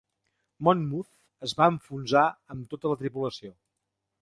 [0.67, 1.11] "Monmouth"
[1.49, 3.57] es va enfonsar amb tota la tripulació.